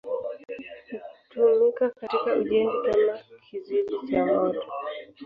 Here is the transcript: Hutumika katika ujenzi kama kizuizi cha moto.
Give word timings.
Hutumika 1.29 1.89
katika 1.89 2.33
ujenzi 2.35 2.77
kama 2.91 3.19
kizuizi 3.49 3.97
cha 4.11 4.25
moto. 4.25 4.63